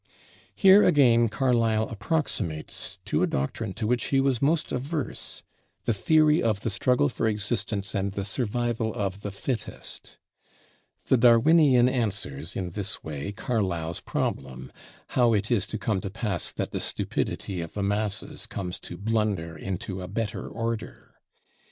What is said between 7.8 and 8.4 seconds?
and the